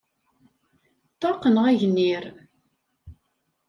Ṭṭaq 1.13 1.41
neɣ 1.49 1.65
agnir? 1.71 2.23